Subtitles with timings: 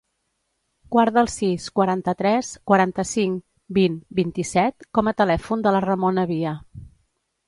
[0.93, 3.43] Guarda el sis, quaranta-tres, quaranta-cinc,
[3.79, 6.55] vint, vint-i-set com a telèfon de la Ramona Via.